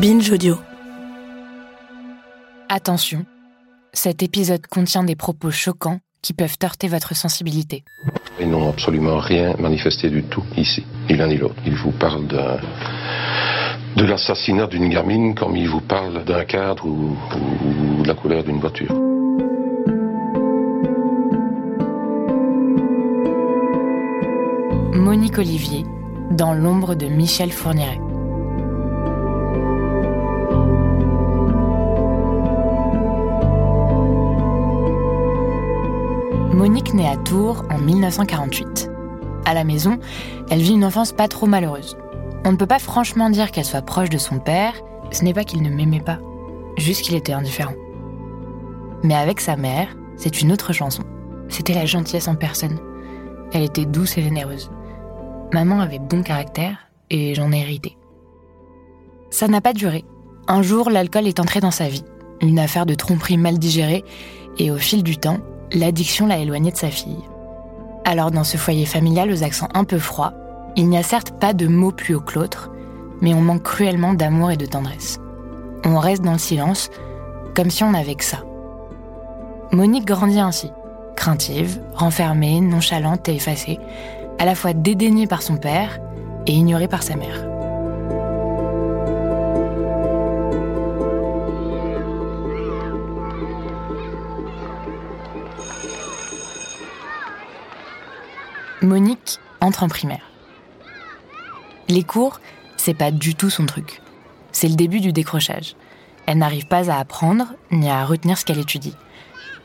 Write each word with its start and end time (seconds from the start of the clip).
Binge 0.00 0.30
Audio. 0.30 0.56
Attention, 2.70 3.26
cet 3.92 4.22
épisode 4.22 4.66
contient 4.66 5.04
des 5.04 5.14
propos 5.14 5.50
choquants 5.50 5.98
qui 6.22 6.32
peuvent 6.32 6.56
heurter 6.64 6.88
votre 6.88 7.14
sensibilité. 7.14 7.84
Ils 8.40 8.48
n'ont 8.48 8.70
absolument 8.70 9.18
rien 9.18 9.54
manifesté 9.58 10.08
du 10.08 10.22
tout 10.22 10.42
ici, 10.56 10.86
ni 11.10 11.16
l'un 11.16 11.26
ni 11.26 11.36
l'autre. 11.36 11.56
Ils 11.66 11.76
vous 11.76 11.92
parlent 11.92 12.26
d'un 12.26 12.60
de 13.96 14.04
l'assassinat 14.04 14.68
d'une 14.68 14.88
gamine 14.88 15.34
comme 15.34 15.54
ils 15.54 15.68
vous 15.68 15.82
parlent 15.82 16.24
d'un 16.24 16.46
cadre 16.46 16.86
ou, 16.86 17.14
ou 17.34 18.02
de 18.02 18.08
la 18.08 18.14
couleur 18.14 18.42
d'une 18.42 18.58
voiture. 18.58 18.94
Monique 24.94 25.36
Olivier, 25.36 25.84
dans 26.30 26.54
l'ombre 26.54 26.94
de 26.94 27.06
Michel 27.06 27.52
Fourniret. 27.52 28.00
Monique 36.60 36.92
naît 36.92 37.08
à 37.08 37.16
Tours 37.16 37.64
en 37.70 37.78
1948. 37.78 38.90
À 39.46 39.54
la 39.54 39.64
maison, 39.64 39.98
elle 40.50 40.60
vit 40.60 40.74
une 40.74 40.84
enfance 40.84 41.10
pas 41.10 41.26
trop 41.26 41.46
malheureuse. 41.46 41.96
On 42.44 42.52
ne 42.52 42.58
peut 42.58 42.66
pas 42.66 42.78
franchement 42.78 43.30
dire 43.30 43.50
qu'elle 43.50 43.64
soit 43.64 43.80
proche 43.80 44.10
de 44.10 44.18
son 44.18 44.40
père, 44.40 44.74
ce 45.10 45.24
n'est 45.24 45.32
pas 45.32 45.44
qu'il 45.44 45.62
ne 45.62 45.70
m'aimait 45.70 46.02
pas, 46.02 46.18
juste 46.76 47.00
qu'il 47.00 47.14
était 47.14 47.32
indifférent. 47.32 47.72
Mais 49.02 49.14
avec 49.14 49.40
sa 49.40 49.56
mère, 49.56 49.96
c'est 50.16 50.42
une 50.42 50.52
autre 50.52 50.74
chanson. 50.74 51.02
C'était 51.48 51.72
la 51.72 51.86
gentillesse 51.86 52.28
en 52.28 52.34
personne. 52.34 52.78
Elle 53.54 53.62
était 53.62 53.86
douce 53.86 54.18
et 54.18 54.22
généreuse. 54.22 54.70
Maman 55.54 55.80
avait 55.80 55.98
bon 55.98 56.22
caractère 56.22 56.76
et 57.08 57.34
j'en 57.34 57.52
ai 57.52 57.60
hérité. 57.60 57.96
Ça 59.30 59.48
n'a 59.48 59.62
pas 59.62 59.72
duré. 59.72 60.04
Un 60.46 60.60
jour, 60.60 60.90
l'alcool 60.90 61.26
est 61.26 61.40
entré 61.40 61.60
dans 61.60 61.70
sa 61.70 61.88
vie. 61.88 62.04
Une 62.42 62.58
affaire 62.58 62.84
de 62.84 62.94
tromperie 62.94 63.38
mal 63.38 63.58
digérée 63.58 64.04
et 64.58 64.70
au 64.70 64.76
fil 64.76 65.02
du 65.02 65.16
temps, 65.16 65.38
l'addiction 65.72 66.26
l'a 66.26 66.38
éloignée 66.38 66.72
de 66.72 66.76
sa 66.76 66.90
fille. 66.90 67.24
Alors 68.04 68.30
dans 68.30 68.44
ce 68.44 68.56
foyer 68.56 68.86
familial 68.86 69.30
aux 69.30 69.42
accents 69.42 69.68
un 69.74 69.84
peu 69.84 69.98
froids, 69.98 70.32
il 70.76 70.88
n'y 70.88 70.98
a 70.98 71.02
certes 71.02 71.32
pas 71.32 71.52
de 71.52 71.66
mots 71.66 71.92
plus 71.92 72.14
hauts 72.14 72.20
que 72.20 72.38
l'autre, 72.38 72.70
mais 73.20 73.34
on 73.34 73.40
manque 73.40 73.62
cruellement 73.62 74.14
d'amour 74.14 74.50
et 74.50 74.56
de 74.56 74.66
tendresse. 74.66 75.18
On 75.84 75.98
reste 75.98 76.22
dans 76.22 76.32
le 76.32 76.38
silence, 76.38 76.90
comme 77.54 77.70
si 77.70 77.84
on 77.84 77.90
n'avait 77.90 78.14
que 78.14 78.24
ça. 78.24 78.38
Monique 79.72 80.06
grandit 80.06 80.40
ainsi, 80.40 80.70
craintive, 81.16 81.80
renfermée, 81.94 82.60
nonchalante 82.60 83.28
et 83.28 83.36
effacée, 83.36 83.78
à 84.38 84.44
la 84.44 84.54
fois 84.54 84.72
dédaignée 84.72 85.26
par 85.26 85.42
son 85.42 85.56
père 85.56 85.98
et 86.46 86.52
ignorée 86.52 86.88
par 86.88 87.02
sa 87.02 87.16
mère. 87.16 87.49
Monique 98.82 99.38
entre 99.60 99.82
en 99.82 99.88
primaire. 99.88 100.30
Les 101.88 102.02
cours, 102.02 102.40
c'est 102.76 102.94
pas 102.94 103.10
du 103.10 103.34
tout 103.34 103.50
son 103.50 103.66
truc. 103.66 104.00
C'est 104.52 104.68
le 104.68 104.74
début 104.74 105.00
du 105.00 105.12
décrochage. 105.12 105.74
Elle 106.26 106.38
n'arrive 106.38 106.66
pas 106.66 106.90
à 106.90 106.98
apprendre 106.98 107.46
ni 107.70 107.90
à 107.90 108.04
retenir 108.04 108.38
ce 108.38 108.44
qu'elle 108.44 108.58
étudie. 108.58 108.96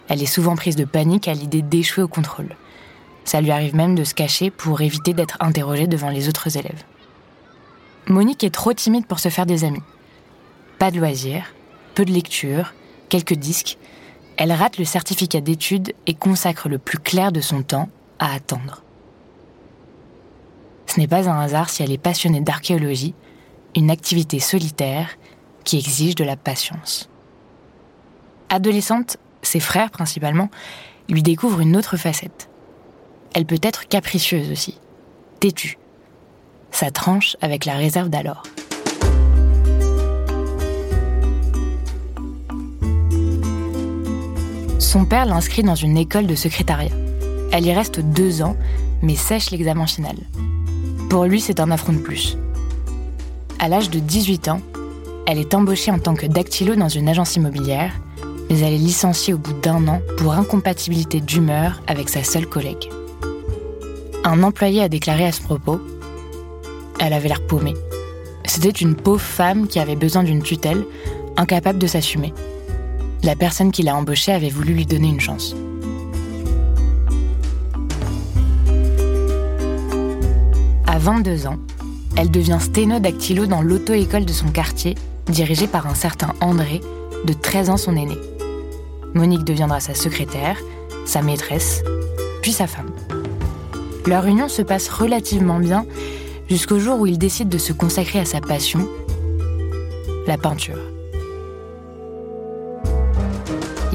Elle 0.08 0.22
est 0.22 0.28
souvent 0.28 0.56
prise 0.56 0.76
de 0.76 0.86
panique 0.86 1.28
à 1.28 1.34
l'idée 1.34 1.62
d'échouer 1.62 2.04
au 2.04 2.08
contrôle. 2.08 2.56
Ça 3.24 3.42
lui 3.42 3.52
arrive 3.52 3.76
même 3.76 3.96
de 3.96 4.04
se 4.04 4.14
cacher 4.14 4.52
pour 4.52 4.82
éviter 4.82 5.14
d'être 5.14 5.38
interrogée 5.40 5.88
devant 5.88 6.10
les 6.10 6.30
autres 6.30 6.58
élèves. 6.58 6.84
Monique 8.08 8.44
est 8.44 8.54
trop 8.54 8.74
timide 8.74 9.08
pour 9.08 9.20
se 9.20 9.30
faire 9.30 9.46
des 9.46 9.64
amis. 9.64 9.82
Pas 10.78 10.92
de 10.92 11.00
loisirs, 11.00 11.54
peu 11.96 12.06
de 12.06 12.12
lecture, 12.12 12.74
quelques 13.10 13.34
disques. 13.34 13.78
Elle 14.38 14.52
rate 14.52 14.78
le 14.78 14.86
certificat 14.86 15.42
d'études 15.42 15.94
et 16.08 16.14
consacre 16.14 16.68
le 16.68 16.78
plus 16.78 17.00
clair 17.00 17.32
de 17.32 17.42
son 17.42 17.64
temps 17.64 17.90
à 18.20 18.34
attendre. 18.34 18.84
Ce 20.88 21.00
n'est 21.00 21.08
pas 21.08 21.30
un 21.30 21.40
hasard 21.40 21.70
si 21.70 21.84
elle 21.84 21.92
est 21.92 21.98
passionnée 21.98 22.42
d'archéologie, 22.42 23.16
une 23.76 23.92
activité 23.92 24.40
solitaire 24.40 25.10
qui 25.64 25.78
exige 25.78 26.16
de 26.16 26.24
la 26.24 26.36
patience. 26.36 27.10
Adolescente, 28.50 29.18
ses 29.42 29.60
frères 29.60 29.92
principalement 29.92 30.50
lui 31.10 31.24
découvrent 31.24 31.62
une 31.62 31.76
autre 31.76 31.98
facette. 31.98 32.50
Elle 33.34 33.46
peut 33.46 33.60
être 33.62 33.88
capricieuse 33.88 34.52
aussi, 34.52 34.80
têtue. 35.40 35.78
Ça 36.72 36.92
tranche 36.92 37.36
avec 37.42 37.66
la 37.66 37.76
réserve 37.76 38.10
d'alors. 38.10 38.44
Son 44.80 45.06
père 45.06 45.26
l'inscrit 45.26 45.64
dans 45.64 45.76
une 45.76 45.98
école 45.98 46.28
de 46.28 46.36
secrétariat. 46.36 46.92
Elle 47.52 47.66
y 47.66 47.74
reste 47.74 48.00
deux 48.02 48.42
ans, 48.42 48.58
mais 49.02 49.16
sèche 49.16 49.52
l'examen 49.52 49.88
final. 49.88 50.16
Pour 51.10 51.26
lui, 51.26 51.40
c'est 51.40 51.60
un 51.60 51.72
affront 51.72 51.94
de 51.94 52.00
plus. 52.00 52.38
À 53.60 53.70
l'âge 53.70 53.90
de 53.90 54.00
18 54.00 54.50
ans, 54.50 54.62
elle 55.28 55.40
est 55.40 55.54
embauchée 55.54 55.92
en 55.92 56.00
tant 56.00 56.14
que 56.14 56.26
dactylo 56.26 56.76
dans 56.76 56.90
une 56.90 57.08
agence 57.08 57.36
immobilière, 57.36 57.94
mais 58.50 58.60
elle 58.60 58.74
est 58.74 58.78
licenciée 58.78 59.34
au 59.34 59.38
bout 59.38 59.54
d'un 59.54 59.88
an 59.88 60.02
pour 60.18 60.34
incompatibilité 60.34 61.22
d'humeur 61.22 61.82
avec 61.88 62.10
sa 62.10 62.24
seule 62.24 62.48
collègue. 62.48 62.90
Un 64.24 64.44
employé 64.44 64.82
a 64.82 64.90
déclaré 64.90 65.26
à 65.26 65.32
ce 65.32 65.42
propos 65.42 65.80
Elle 67.00 67.14
avait 67.14 67.30
l'air 67.30 67.46
paumée. 67.48 67.76
C'était 68.44 68.70
une 68.70 68.96
pauvre 68.96 69.22
femme 69.22 69.68
qui 69.68 69.80
avait 69.80 69.96
besoin 69.96 70.24
d'une 70.24 70.44
tutelle, 70.44 70.86
incapable 71.38 71.80
de 71.80 71.88
s'assumer. 71.88 72.34
La 73.26 73.36
personne 73.36 73.72
qui 73.72 73.82
l'a 73.82 73.96
embauchée 73.96 74.32
avait 74.32 74.50
voulu 74.50 74.76
lui 74.76 74.86
donner 74.86 75.08
une 75.08 75.20
chance. 75.20 75.56
À 80.86 81.00
22 81.00 81.48
ans, 81.48 81.58
elle 82.18 82.30
devient 82.30 82.60
sténodactylo 82.62 83.48
dans 83.48 83.64
l'auto-école 83.64 84.26
de 84.26 84.32
son 84.32 84.50
quartier, 84.50 84.94
dirigée 85.26 85.66
par 85.66 85.88
un 85.88 85.96
certain 85.96 86.36
André, 86.40 86.82
de 87.26 87.34
13 87.34 87.72
ans 87.72 87.78
son 87.78 87.96
aîné. 87.96 88.16
Monique 89.16 89.44
deviendra 89.44 89.80
sa 89.80 89.96
secrétaire, 89.96 90.60
sa 91.06 91.24
maîtresse, 91.24 91.84
puis 92.44 92.52
sa 92.52 92.68
femme. 92.68 92.92
Leur 94.06 94.28
union 94.28 94.48
se 94.48 94.62
passe 94.62 94.88
relativement 94.88 95.58
bien 95.58 95.88
jusqu'au 96.48 96.78
jour 96.78 97.00
où 97.00 97.08
il 97.08 97.18
décide 97.18 97.50
de 97.50 97.58
se 97.58 97.74
consacrer 97.74 98.20
à 98.20 98.26
sa 98.26 98.40
passion, 98.40 98.88
la 100.28 100.38
peinture. 100.38 100.95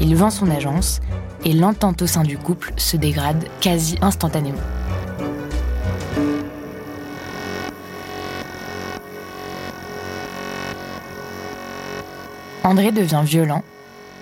Il 0.01 0.15
vend 0.15 0.31
son 0.31 0.49
agence 0.49 0.99
et 1.45 1.53
l'entente 1.53 2.01
au 2.01 2.07
sein 2.07 2.23
du 2.23 2.35
couple 2.35 2.73
se 2.75 2.97
dégrade 2.97 3.45
quasi 3.61 3.97
instantanément. 4.01 4.57
André 12.63 12.91
devient 12.91 13.21
violent, 13.23 13.63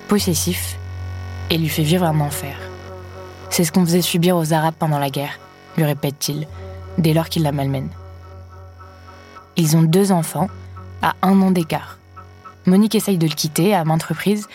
possessif 0.09 0.77
et 1.50 1.57
lui 1.57 1.69
fait 1.69 1.83
vivre 1.83 2.04
un 2.04 2.19
enfer. 2.19 2.57
C'est 3.50 3.63
ce 3.63 3.71
qu'on 3.71 3.86
faisait 3.86 4.01
subir 4.01 4.36
aux 4.36 4.51
Arabes 4.54 4.75
pendant 4.77 5.00
la 5.00 5.09
guerre, 5.09 5.39
lui 5.77 5.86
répète-t-il, 5.86 6.45
dès 6.98 7.13
lors 7.13 7.30
qu'il 7.30 7.44
la 7.44 7.54
malmène. 7.54 7.89
Ils 9.56 9.77
ont 9.77 9.81
deux 9.81 10.12
enfants, 10.12 10.50
à 11.01 11.15
un 11.21 11.42
an 11.42 11.51
d'écart. 11.51 11.98
Monique 12.65 12.95
essaye 12.95 13.18
de 13.18 13.27
le 13.27 13.33
quitter 13.33 13.74
à 13.74 13.86
maintes 13.86 14.04
reprises, 14.04 14.48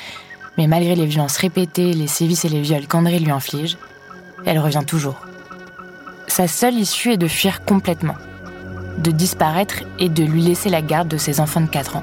mais 0.56 0.66
malgré 0.66 0.94
les 0.94 1.06
violences 1.06 1.36
répétées, 1.36 1.92
les 1.92 2.06
sévices 2.06 2.44
et 2.44 2.48
les 2.48 2.60
viols 2.60 2.86
qu'André 2.86 3.18
lui 3.18 3.30
inflige, 3.30 3.76
elle 4.46 4.58
revient 4.58 4.84
toujours. 4.86 5.20
Sa 6.26 6.48
seule 6.48 6.74
issue 6.74 7.12
est 7.12 7.16
de 7.16 7.28
fuir 7.28 7.64
complètement, 7.64 8.16
de 8.98 9.10
disparaître 9.10 9.82
et 9.98 10.08
de 10.08 10.24
lui 10.24 10.42
laisser 10.42 10.68
la 10.70 10.82
garde 10.82 11.08
de 11.08 11.16
ses 11.16 11.40
enfants 11.40 11.60
de 11.60 11.66
4 11.66 11.96
ans. 11.96 12.02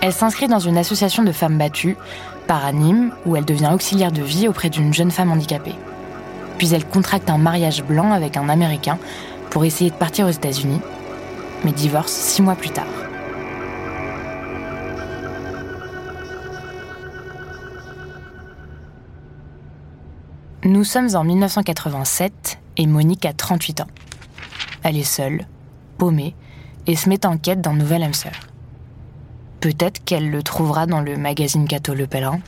Elle 0.00 0.12
s'inscrit 0.12 0.48
dans 0.48 0.58
une 0.58 0.78
association 0.78 1.22
de 1.22 1.30
femmes 1.30 1.58
battues, 1.58 1.96
part 2.48 2.64
à 2.64 2.72
Nîmes, 2.72 3.12
où 3.24 3.36
elle 3.36 3.44
devient 3.44 3.70
auxiliaire 3.72 4.10
de 4.10 4.22
vie 4.22 4.48
auprès 4.48 4.68
d'une 4.68 4.92
jeune 4.92 5.12
femme 5.12 5.30
handicapée. 5.30 5.76
Puis 6.58 6.74
elle 6.74 6.84
contracte 6.84 7.30
un 7.30 7.38
mariage 7.38 7.84
blanc 7.84 8.12
avec 8.12 8.36
un 8.36 8.48
Américain 8.48 8.98
pour 9.50 9.64
essayer 9.64 9.90
de 9.90 9.94
partir 9.94 10.26
aux 10.26 10.30
États-Unis, 10.30 10.80
mais 11.64 11.72
divorce 11.72 12.12
six 12.12 12.42
mois 12.42 12.54
plus 12.54 12.70
tard. 12.70 12.86
Nous 20.64 20.84
sommes 20.84 21.14
en 21.14 21.24
1987 21.24 22.58
et 22.76 22.86
Monique 22.86 23.26
a 23.26 23.32
38 23.32 23.80
ans. 23.80 23.88
Elle 24.84 24.96
est 24.96 25.02
seule, 25.02 25.46
paumée, 25.98 26.34
et 26.86 26.96
se 26.96 27.08
met 27.08 27.26
en 27.26 27.36
quête 27.36 27.60
d'un 27.60 27.74
nouvel 27.74 28.02
âme 28.02 28.14
sœur. 28.14 28.32
Peut-être 29.60 30.04
qu'elle 30.04 30.30
le 30.30 30.42
trouvera 30.42 30.86
dans 30.86 31.00
le 31.00 31.16
magazine 31.16 31.66
Cato 31.66 31.94
Le 31.94 32.06
Pèlerin. 32.06 32.40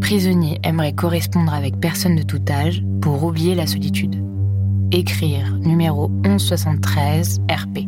Prisonnier 0.00 0.58
aimerait 0.64 0.92
correspondre 0.92 1.54
avec 1.54 1.78
personne 1.78 2.16
de 2.16 2.22
tout 2.22 2.42
âge 2.48 2.82
pour 3.00 3.22
oublier 3.22 3.54
la 3.54 3.66
solitude. 3.66 4.29
Écrire 4.92 5.56
numéro 5.58 6.08
1173 6.08 7.42
RP. 7.48 7.86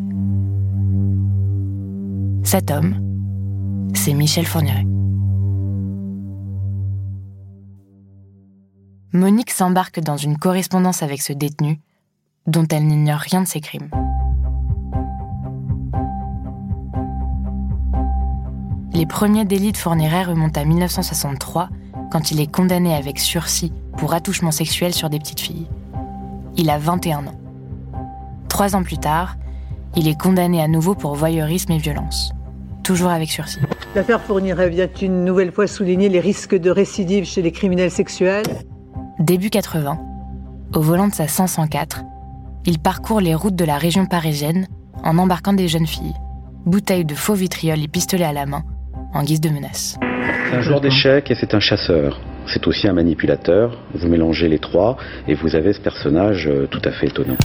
Cet 2.45 2.71
homme, 2.71 2.95
c'est 3.93 4.15
Michel 4.15 4.47
Fourniret. 4.47 4.85
Monique 9.13 9.51
s'embarque 9.51 9.99
dans 9.99 10.17
une 10.17 10.39
correspondance 10.39 11.03
avec 11.03 11.23
ce 11.23 11.33
détenu 11.33 11.81
dont 12.47 12.67
elle 12.71 12.87
n'ignore 12.87 13.19
rien 13.19 13.43
de 13.43 13.49
ses 13.49 13.61
crimes. 13.61 13.91
Les 18.93 19.07
premiers 19.07 19.45
délits 19.45 19.73
de 19.73 19.77
Fourniret 19.77 20.23
remontent 20.23 20.61
à 20.61 20.65
1963 20.65 21.69
quand 22.13 22.31
il 22.31 22.41
est 22.41 22.51
condamné 22.51 22.95
avec 22.95 23.19
sursis 23.19 23.73
pour 23.99 24.15
attouchement 24.15 24.53
sexuel 24.53 24.95
sur 24.95 25.11
des 25.11 25.19
petites 25.19 25.41
filles. 25.41 25.67
Il 26.57 26.71
a 26.71 26.79
21 26.79 27.27
ans. 27.27 27.39
Trois 28.49 28.77
ans 28.77 28.83
plus 28.83 28.99
tard, 28.99 29.37
il 29.97 30.09
est 30.09 30.19
condamné 30.19 30.63
à 30.63 30.69
nouveau 30.69 30.95
pour 30.95 31.15
voyeurisme 31.15 31.73
et 31.73 31.79
violence, 31.79 32.33
toujours 32.83 33.11
avec 33.11 33.31
sursis. 33.31 33.61
L'affaire 33.95 34.21
Fourniret 34.21 34.71
vient 34.71 34.89
une 35.01 35.25
nouvelle 35.25 35.53
fois 35.53 35.67
souligner 35.67 36.09
les 36.09 36.21
risques 36.21 36.55
de 36.55 36.71
récidive 36.71 37.25
chez 37.25 37.43
les 37.43 37.53
criminels 37.53 37.91
sexuels 37.91 38.47
Début 39.19 39.51
80, 39.51 39.99
au 40.75 40.81
volant 40.81 41.09
de 41.09 41.15
sa 41.15 41.29
504, 41.29 42.03
il 42.65 42.79
parcourt 42.79 43.21
les 43.21 43.35
routes 43.35 43.57
de 43.57 43.65
la 43.65 43.77
région 43.77 44.07
parisienne 44.07 44.67
en 45.05 45.19
embarquant 45.19 45.53
des 45.53 45.69
jeunes 45.69 45.87
filles, 45.87 46.15
bouteilles 46.65 47.05
de 47.05 47.15
faux 47.15 47.35
vitriol 47.35 47.81
et 47.81 47.89
pistolets 47.89 48.25
à 48.25 48.33
la 48.33 48.47
main, 48.47 48.63
en 49.15 49.23
guise 49.23 49.41
de 49.41 49.51
menace. 49.51 49.99
C'est 50.49 50.57
un 50.57 50.61
joueur 50.61 50.81
d'échecs 50.81 51.31
et 51.31 51.35
c'est 51.35 51.55
un 51.55 51.61
chasseur. 51.61 52.21
C'est 52.47 52.67
aussi 52.67 52.89
un 52.89 52.93
manipulateur. 52.93 53.79
Vous 53.95 54.09
mélangez 54.09 54.49
les 54.49 54.59
trois 54.59 54.97
et 55.27 55.35
vous 55.35 55.55
avez 55.55 55.73
ce 55.73 55.81
personnage 55.81 56.47
euh, 56.47 56.67
tout 56.67 56.83
à 56.85 56.93
fait 56.93 57.07
étonnant. 57.07 57.37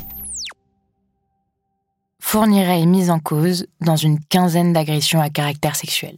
Fourniret 2.19 2.81
est 2.81 2.85
mis 2.85 3.09
en 3.09 3.19
cause 3.19 3.67
dans 3.79 3.95
une 3.95 4.19
quinzaine 4.19 4.73
d'agressions 4.73 5.21
à 5.21 5.29
caractère 5.29 5.77
sexuel. 5.77 6.17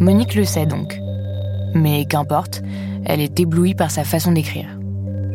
Monique 0.00 0.34
le 0.34 0.44
sait 0.44 0.64
donc. 0.64 0.98
Mais 1.74 2.06
qu'importe, 2.06 2.62
elle 3.04 3.20
est 3.20 3.38
éblouie 3.38 3.74
par 3.74 3.90
sa 3.90 4.04
façon 4.04 4.32
d'écrire. 4.32 4.78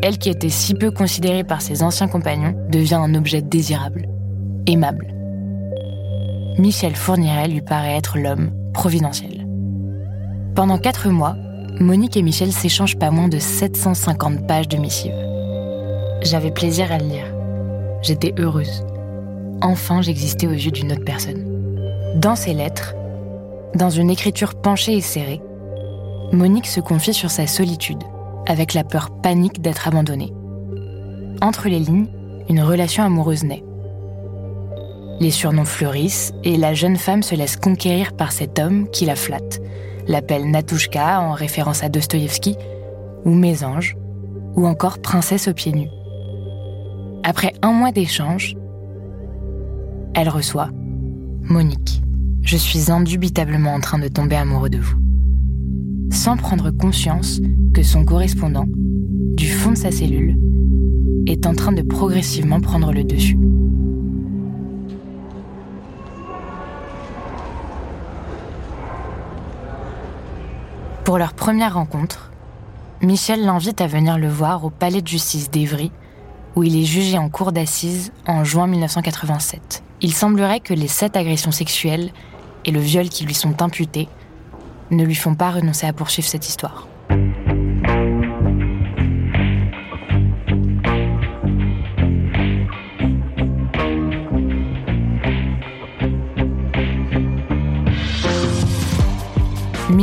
Elle 0.02 0.18
qui 0.18 0.30
était 0.30 0.50
si 0.50 0.74
peu 0.74 0.92
considérée 0.92 1.44
par 1.44 1.62
ses 1.62 1.84
anciens 1.84 2.08
compagnons 2.08 2.56
devient 2.70 2.96
un 2.96 3.14
objet 3.14 3.42
désirable, 3.42 4.08
aimable. 4.66 5.15
Michel 6.58 6.96
Fourniret 6.96 7.50
lui 7.50 7.62
paraît 7.62 7.98
être 7.98 8.18
l'homme 8.18 8.52
providentiel. 8.74 9.46
Pendant 10.56 10.78
quatre 10.78 11.10
mois, 11.10 11.36
Monique 11.82 12.16
et 12.16 12.22
Michel 12.22 12.54
s'échangent 12.54 12.98
pas 12.98 13.12
moins 13.12 13.28
de 13.28 13.40
750 13.40 14.48
pages 14.48 14.70
de 14.70 14.78
missives. 14.78 15.12
J'avais 16.22 16.52
plaisir 16.52 16.94
à 16.94 16.98
le 16.98 17.08
lire. 17.08 17.26
J'étais 18.02 18.34
heureuse. 18.40 18.86
Enfin, 19.62 20.02
j'existais 20.02 20.48
aux 20.48 20.52
yeux 20.52 20.72
d'une 20.72 20.94
autre 20.94 21.04
personne. 21.04 21.44
Dans 22.16 22.38
ces 22.38 22.54
lettres, 22.54 22.96
dans 23.76 23.90
une 23.90 24.10
écriture 24.10 24.56
penchée 24.56 24.94
et 24.94 25.02
serrée, 25.02 25.42
Monique 26.32 26.68
se 26.68 26.80
confie 26.80 27.14
sur 27.14 27.32
sa 27.32 27.48
solitude, 27.48 28.04
avec 28.48 28.74
la 28.74 28.86
peur 28.86 29.10
panique 29.22 29.62
d'être 29.62 29.90
abandonnée. 29.90 30.34
Entre 31.42 31.68
les 31.68 31.80
lignes, 31.80 32.08
une 32.48 32.62
relation 32.62 33.04
amoureuse 33.04 33.44
naît. 33.44 33.65
Les 35.20 35.32
surnoms 35.32 35.66
fleurissent 35.66 36.34
et 36.44 36.58
la 36.58 36.74
jeune 36.74 36.98
femme 36.98 37.24
se 37.24 37.36
laisse 37.36 37.56
conquérir 37.56 38.14
par 38.14 38.32
cet 38.32 38.60
homme 38.60 38.90
qui 38.90 39.06
la 39.06 39.16
flatte, 39.16 39.62
l'appelle 40.08 40.50
Natushka 40.50 41.22
en 41.22 41.34
référence 41.34 41.84
à 41.84 41.90
Dostoïevski, 41.90 42.56
ou 43.24 43.32
Mésange, 43.32 43.96
ou 44.56 44.68
encore 44.68 45.00
Princesse 45.00 45.48
aux 45.48 45.54
pieds 45.54 45.74
nus. 45.74 45.90
Après 47.24 47.54
un 47.62 47.72
mois 47.72 47.92
d'échange, 47.92 48.56
elle 50.14 50.30
reçoit 50.30 50.70
Monique, 51.42 52.02
je 52.42 52.58
suis 52.58 52.92
indubitablement 52.92 53.74
en 53.74 53.80
train 53.80 54.00
de 54.00 54.08
tomber 54.08 54.36
amoureux 54.36 54.70
de 54.70 54.80
vous 54.80 54.98
sans 56.16 56.38
prendre 56.38 56.72
conscience 56.72 57.42
que 57.74 57.84
son 57.84 58.06
correspondant, 58.06 58.66
du 58.68 59.48
fond 59.48 59.72
de 59.72 59.78
sa 59.78 59.92
cellule, 59.92 60.38
est 61.28 61.46
en 61.46 61.54
train 61.54 61.72
de 61.72 61.82
progressivement 61.82 62.62
prendre 62.62 62.94
le 62.94 63.04
dessus. 63.04 63.38
Pour 71.06 71.20
leur 71.20 71.34
première 71.34 71.76
rencontre, 71.76 72.32
Michel 73.04 73.46
l'invite 73.46 73.80
à 73.80 73.86
venir 73.86 74.18
le 74.18 74.28
voir 74.28 74.66
au 74.66 74.72
palais 74.72 75.04
de 75.04 75.08
justice 75.08 75.52
d'Evry, 75.52 75.92
où 76.56 76.64
il 76.64 76.76
est 76.76 76.86
jugé 76.86 77.16
en 77.20 77.30
cour 77.30 77.52
d'assises 77.52 78.12
en 78.26 78.44
juin 78.44 78.66
1987. 78.66 79.84
Il 80.02 80.12
semblerait 80.12 80.62
que 80.62 80.74
les 80.74 80.88
sept 80.88 81.16
agressions 81.16 81.52
sexuelles 81.52 82.10
et 82.66 82.72
le 82.72 82.80
viol 82.80 83.08
qui 83.08 83.24
lui 83.24 83.36
sont 83.36 83.62
imputés 83.62 84.10
ne 84.90 85.04
lui 85.04 85.14
font 85.14 85.36
pas 85.36 85.52
renoncer 85.52 85.86
à 85.86 85.94
poursuivre 85.94 86.28
cette 86.28 86.50
histoire. 86.50 86.88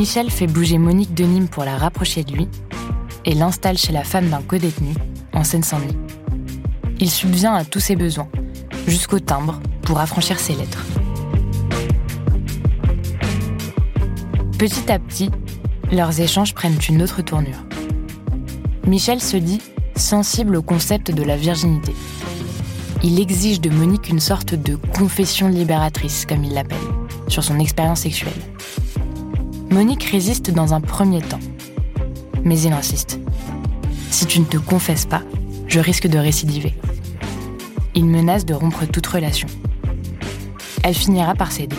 Michel 0.02 0.32
fait 0.32 0.48
bouger 0.48 0.78
Monique 0.78 1.14
de 1.14 1.22
Nîmes 1.22 1.46
pour 1.46 1.62
la 1.62 1.76
rapprocher 1.76 2.24
de 2.24 2.32
lui 2.32 2.48
et 3.24 3.34
l'installe 3.34 3.78
chez 3.78 3.92
la 3.92 4.02
femme 4.02 4.30
d'un 4.30 4.42
co-détenu 4.42 4.94
en 5.32 5.44
Seine-Saint-Denis. 5.44 5.96
Il 6.98 7.08
subvient 7.08 7.54
à 7.54 7.64
tous 7.64 7.78
ses 7.78 7.94
besoins, 7.94 8.28
jusqu'au 8.88 9.20
timbre 9.20 9.60
pour 9.82 10.00
affranchir 10.00 10.40
ses 10.40 10.56
lettres. 10.56 10.84
Petit 14.58 14.90
à 14.90 14.98
petit, 14.98 15.30
leurs 15.92 16.20
échanges 16.20 16.52
prennent 16.52 16.80
une 16.88 17.00
autre 17.00 17.22
tournure. 17.22 17.64
Michel 18.88 19.20
se 19.20 19.36
dit 19.36 19.60
sensible 19.94 20.56
au 20.56 20.62
concept 20.62 21.12
de 21.12 21.22
la 21.22 21.36
virginité. 21.36 21.94
Il 23.04 23.20
exige 23.20 23.60
de 23.60 23.70
Monique 23.70 24.08
une 24.08 24.18
sorte 24.18 24.56
de 24.56 24.74
confession 24.74 25.46
libératrice, 25.46 26.26
comme 26.26 26.42
il 26.42 26.54
l'appelle, 26.54 26.88
sur 27.28 27.44
son 27.44 27.60
expérience 27.60 28.00
sexuelle. 28.00 28.51
Monique 29.72 30.04
résiste 30.04 30.50
dans 30.50 30.74
un 30.74 30.82
premier 30.82 31.22
temps, 31.22 31.40
mais 32.44 32.60
il 32.60 32.74
insiste. 32.74 33.18
Si 34.10 34.26
tu 34.26 34.38
ne 34.38 34.44
te 34.44 34.58
confesses 34.58 35.06
pas, 35.06 35.22
je 35.66 35.80
risque 35.80 36.06
de 36.08 36.18
récidiver. 36.18 36.74
Il 37.94 38.04
menace 38.04 38.44
de 38.44 38.52
rompre 38.52 38.84
toute 38.84 39.06
relation. 39.06 39.48
Elle 40.82 40.92
finira 40.92 41.34
par 41.34 41.50
céder. 41.52 41.76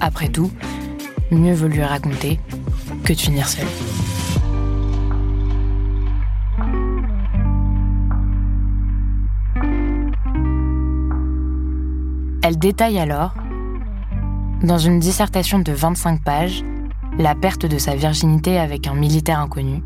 Après 0.00 0.28
tout, 0.28 0.50
mieux 1.30 1.52
vaut 1.52 1.68
lui 1.68 1.82
raconter 1.82 2.40
que 3.04 3.12
de 3.12 3.18
finir 3.18 3.46
seule. 3.46 3.66
Elle 12.42 12.58
détaille 12.58 12.98
alors, 12.98 13.34
dans 14.62 14.78
une 14.78 14.98
dissertation 14.98 15.58
de 15.58 15.72
25 15.72 16.24
pages, 16.24 16.64
la 17.18 17.34
perte 17.34 17.66
de 17.66 17.78
sa 17.78 17.94
virginité 17.94 18.58
avec 18.58 18.86
un 18.86 18.94
militaire 18.94 19.40
inconnu, 19.40 19.82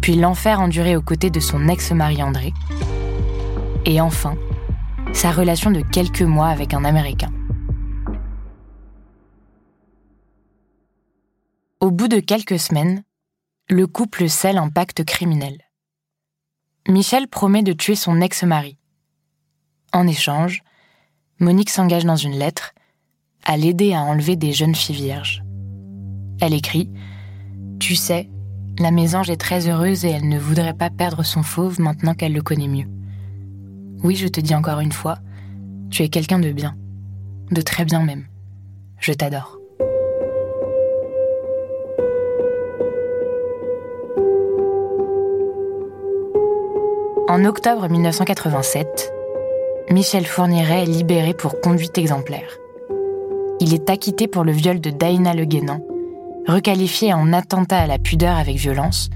puis 0.00 0.14
l'enfer 0.14 0.60
enduré 0.60 0.96
aux 0.96 1.02
côtés 1.02 1.30
de 1.30 1.40
son 1.40 1.68
ex-mari 1.68 2.22
André, 2.22 2.52
et 3.84 4.00
enfin, 4.00 4.36
sa 5.12 5.30
relation 5.30 5.70
de 5.70 5.80
quelques 5.80 6.22
mois 6.22 6.48
avec 6.48 6.74
un 6.74 6.84
Américain. 6.84 7.32
Au 11.80 11.90
bout 11.90 12.08
de 12.08 12.20
quelques 12.20 12.58
semaines, 12.58 13.02
le 13.68 13.86
couple 13.86 14.28
scelle 14.28 14.58
un 14.58 14.68
pacte 14.68 15.04
criminel. 15.04 15.58
Michel 16.88 17.28
promet 17.28 17.62
de 17.62 17.72
tuer 17.72 17.94
son 17.94 18.20
ex-mari. 18.20 18.78
En 19.92 20.06
échange, 20.06 20.62
Monique 21.38 21.70
s'engage 21.70 22.04
dans 22.04 22.16
une 22.16 22.38
lettre 22.38 22.72
à 23.44 23.56
l'aider 23.56 23.94
à 23.94 24.02
enlever 24.02 24.36
des 24.36 24.52
jeunes 24.52 24.74
filles 24.74 24.96
vierges. 24.96 25.42
Elle 26.40 26.54
écrit 26.54 26.90
Tu 27.78 27.94
sais, 27.94 28.28
la 28.78 28.90
mésange 28.90 29.28
est 29.28 29.36
très 29.36 29.68
heureuse 29.68 30.06
et 30.06 30.10
elle 30.10 30.28
ne 30.28 30.38
voudrait 30.38 30.74
pas 30.74 30.88
perdre 30.88 31.22
son 31.22 31.42
fauve 31.42 31.80
maintenant 31.80 32.14
qu'elle 32.14 32.32
le 32.32 32.42
connaît 32.42 32.68
mieux. 32.68 32.86
Oui, 34.02 34.16
je 34.16 34.26
te 34.26 34.40
dis 34.40 34.54
encore 34.54 34.80
une 34.80 34.92
fois, 34.92 35.18
tu 35.90 36.02
es 36.02 36.08
quelqu'un 36.08 36.38
de 36.38 36.50
bien, 36.50 36.74
de 37.50 37.60
très 37.60 37.84
bien 37.84 38.02
même. 38.02 38.24
Je 38.98 39.12
t'adore. 39.12 39.58
En 47.28 47.44
octobre 47.44 47.88
1987, 47.88 49.12
Michel 49.90 50.24
Fourniret 50.24 50.82
est 50.82 50.86
libéré 50.86 51.34
pour 51.34 51.60
conduite 51.60 51.98
exemplaire. 51.98 52.58
Il 53.60 53.74
est 53.74 53.90
acquitté 53.90 54.26
pour 54.26 54.42
le 54.42 54.52
viol 54.52 54.80
de 54.80 54.90
Daina 54.90 55.34
Le 55.34 55.44
Guénan, 55.44 55.80
requalifié 56.46 57.12
en 57.12 57.32
attentat 57.32 57.78
à 57.78 57.86
la 57.86 57.98
pudeur 57.98 58.36
avec 58.36 58.56
violence, 58.56 59.10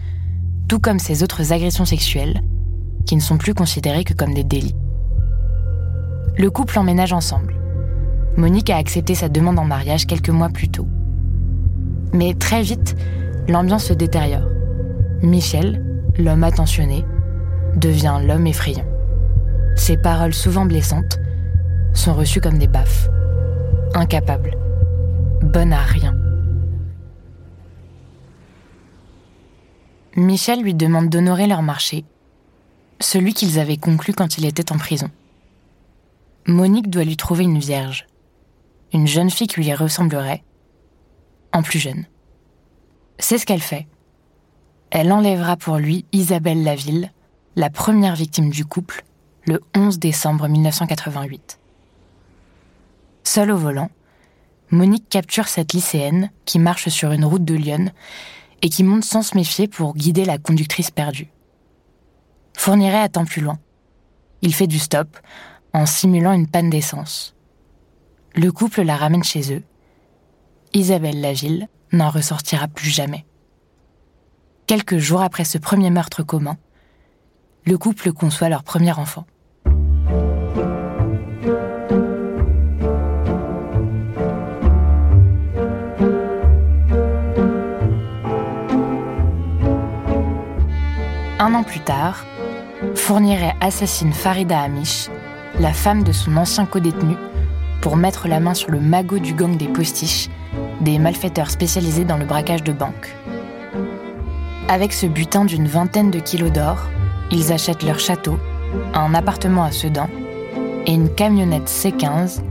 tout 0.69 0.79
comme 0.79 0.99
ses 0.99 1.23
autres 1.23 1.53
agressions 1.53 1.85
sexuelles, 1.85 2.43
qui 3.07 3.17
ne 3.17 3.21
sont 3.21 3.39
plus 3.39 3.55
considérées 3.55 4.05
que 4.05 4.15
comme 4.15 4.35
des 4.35 4.45
délits. 4.45 4.77
Le 6.37 6.51
couple 6.51 6.79
emménage 6.79 7.13
ensemble. 7.13 7.55
Monique 8.37 8.71
a 8.71 8.77
accepté 8.77 9.15
sa 9.15 9.29
demande 9.29 9.59
en 9.59 9.65
mariage 9.65 10.07
quelques 10.07 10.31
mois 10.31 10.49
plus 10.49 10.69
tôt. 10.69 10.87
Mais 12.13 12.35
très 12.35 12.63
vite, 12.63 12.97
l'ambiance 13.49 13.85
se 13.85 13.93
détériore. 13.93 14.49
Michel, 15.23 15.85
l'homme 16.19 16.45
attentionné, 16.45 17.05
devient 17.77 18.19
l'homme 18.25 18.47
effrayant. 18.47 18.87
Ses 19.77 19.97
paroles 19.97 20.35
souvent 20.35 20.67
blessantes 20.67 21.19
sont 21.93 22.15
reçues 22.15 22.41
comme 22.41 22.59
des 22.59 22.69
baffes. 22.69 23.09
Incapable. 23.95 24.57
Bonne 25.43 25.73
à 25.73 25.83
rien. 25.83 26.17
Michel 30.17 30.63
lui 30.63 30.75
demande 30.75 31.09
d'honorer 31.09 31.49
leur 31.49 31.63
marché, 31.63 32.05
celui 33.01 33.35
qu'ils 33.35 33.59
avaient 33.59 33.77
conclu 33.77 34.13
quand 34.13 34.39
il 34.39 34.45
était 34.45 34.71
en 34.71 34.79
prison. 34.79 35.11
Monique 36.47 36.89
doit 36.89 37.05
lui 37.05 37.17
trouver 37.17 37.43
une 37.43 37.59
vierge, 37.59 38.07
une 38.93 39.09
jeune 39.09 39.31
fille 39.31 39.49
qui 39.49 39.61
lui 39.61 39.75
ressemblerait, 39.75 40.45
en 41.53 41.63
plus 41.63 41.81
jeune. 41.81 42.05
C'est 43.19 43.39
ce 43.39 43.47
qu'elle 43.47 43.61
fait. 43.61 43.89
Elle 44.91 45.11
enlèvera 45.11 45.57
pour 45.57 45.79
lui 45.79 46.05
Isabelle 46.13 46.63
Laville, 46.63 47.11
la 47.57 47.71
première 47.71 48.15
victime 48.15 48.51
du 48.51 48.65
couple, 48.65 49.05
le 49.47 49.61
11 49.77 49.99
décembre 49.99 50.47
1988. 50.47 51.59
Seule 53.25 53.51
au 53.51 53.57
volant, 53.57 53.91
Monique 54.71 55.09
capture 55.09 55.49
cette 55.49 55.73
lycéenne 55.73 56.31
qui 56.45 56.61
marche 56.61 56.89
sur 56.89 57.11
une 57.11 57.25
route 57.25 57.45
de 57.45 57.55
Lyon 57.55 57.91
et 58.65 58.71
qui 58.71 58.83
monte 58.83 59.05
sans 59.05 59.21
se 59.21 59.37
méfier 59.37 59.69
pour 59.69 59.95
guider 59.95 60.25
la 60.25 60.39
conductrice 60.39 60.91
perdue. 60.91 61.29
Fourniret 62.57 63.01
attend 63.01 63.27
plus 63.27 63.43
loin. 63.43 63.59
Il 64.41 64.55
fait 64.55 64.67
du 64.67 64.79
stop 64.79 65.19
en 65.75 65.85
simulant 65.85 66.33
une 66.33 66.49
panne 66.49 66.71
d'essence. 66.71 67.35
Le 68.35 68.51
couple 68.51 68.81
la 68.81 68.97
ramène 68.97 69.23
chez 69.23 69.55
eux. 69.55 69.63
Isabelle 70.73 71.21
Laville 71.21 71.69
n'en 71.93 72.09
ressortira 72.09 72.67
plus 72.67 72.89
jamais. 72.89 73.27
Quelques 74.67 74.97
jours 74.97 75.21
après 75.21 75.45
ce 75.45 75.59
premier 75.59 75.91
meurtre 75.91 76.23
commun, 76.23 76.57
le 77.67 77.77
couple 77.77 78.15
conçoit 78.15 78.49
leur 78.49 78.63
premier 78.63 78.93
enfant. 78.93 79.27
Un 91.41 91.53
an 91.55 91.65
plus 91.65 91.81
tard, 91.81 92.25
Fourniret 92.95 93.57
assassine 93.61 94.13
Farida 94.13 94.61
Amish, 94.61 95.09
la 95.59 95.73
femme 95.73 96.05
de 96.05 96.13
son 96.13 96.37
ancien 96.37 96.65
codétenu, 96.65 97.17
pour 97.81 97.97
mettre 97.97 98.29
la 98.29 98.39
main 98.39 98.55
sur 98.55 98.71
le 98.71 98.79
magot 98.79 99.19
du 99.19 99.35
gang 99.35 99.57
des 99.57 99.67
postiches, 99.67 100.29
des 100.81 101.01
malfaiteurs 101.01 101.51
spécialisés 101.51 102.05
dans 102.05 102.19
le 102.19 102.25
braquage 102.25 102.63
de 102.63 102.73
banques. 102.73 103.17
Avec 104.69 104.93
ce 104.93 105.07
butin 105.07 105.45
d'une 105.45 105.67
vingtaine 105.67 106.13
de 106.13 106.21
kilos 106.21 106.53
d'or, 106.53 106.89
ils 107.33 107.53
achètent 107.53 107.83
leur 107.83 107.99
château, 107.99 108.39
un 108.95 109.13
appartement 109.13 109.65
à 109.65 109.73
Sedan 109.73 110.09
et 110.87 110.93
une 110.93 111.13
camionnette 111.13 111.69
C15 111.69 112.43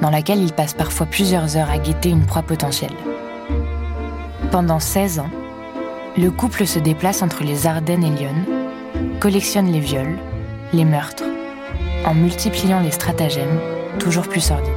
dans 0.00 0.10
laquelle 0.10 0.42
ils 0.42 0.52
passent 0.52 0.74
parfois 0.74 1.06
plusieurs 1.06 1.56
heures 1.56 1.70
à 1.70 1.78
guetter 1.78 2.10
une 2.10 2.24
proie 2.24 2.42
potentielle. 2.42 2.94
Pendant 4.52 4.78
16 4.78 5.18
ans, 5.18 5.30
le 6.18 6.30
couple 6.32 6.66
se 6.66 6.80
déplace 6.80 7.22
entre 7.22 7.44
les 7.44 7.66
Ardennes 7.66 8.02
et 8.02 8.10
Lyon, 8.10 8.34
collectionne 9.20 9.70
les 9.70 9.78
viols, 9.78 10.18
les 10.72 10.84
meurtres, 10.84 11.24
en 12.04 12.14
multipliant 12.14 12.80
les 12.80 12.90
stratagèmes 12.90 13.60
toujours 14.00 14.26
plus 14.26 14.40
sordides. 14.40 14.72